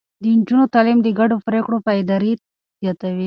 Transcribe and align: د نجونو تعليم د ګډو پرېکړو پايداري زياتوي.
د 0.21 0.23
نجونو 0.37 0.65
تعليم 0.73 0.99
د 1.03 1.07
ګډو 1.19 1.35
پرېکړو 1.47 1.83
پايداري 1.87 2.31
زياتوي. 2.81 3.19